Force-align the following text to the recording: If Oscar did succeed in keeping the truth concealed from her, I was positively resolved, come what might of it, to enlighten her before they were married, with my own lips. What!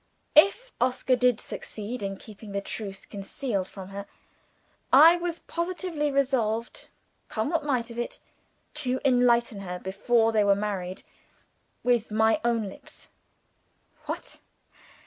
If 0.33 0.71
Oscar 0.81 1.15
did 1.15 1.39
succeed 1.39 2.01
in 2.01 2.17
keeping 2.17 2.53
the 2.53 2.59
truth 2.61 3.07
concealed 3.07 3.69
from 3.69 3.89
her, 3.89 4.07
I 4.91 5.17
was 5.17 5.37
positively 5.41 6.09
resolved, 6.09 6.89
come 7.29 7.51
what 7.51 7.63
might 7.63 7.91
of 7.91 7.99
it, 7.99 8.19
to 8.81 8.99
enlighten 9.05 9.59
her 9.59 9.77
before 9.77 10.31
they 10.31 10.43
were 10.43 10.55
married, 10.55 11.03
with 11.83 12.09
my 12.09 12.41
own 12.43 12.67
lips. 12.67 13.09
What! 14.07 14.39